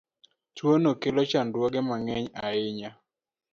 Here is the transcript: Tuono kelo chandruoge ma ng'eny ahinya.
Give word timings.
Tuono 0.55 0.89
kelo 1.01 1.21
chandruoge 1.31 1.79
ma 1.87 1.95
ng'eny 2.01 2.27
ahinya. 2.45 2.89